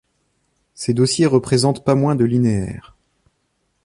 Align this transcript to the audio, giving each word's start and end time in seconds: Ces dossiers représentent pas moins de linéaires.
Ces 0.73 0.95
dossiers 0.95 1.27
représentent 1.27 1.85
pas 1.85 1.93
moins 1.93 2.15
de 2.15 2.25
linéaires. 2.25 2.95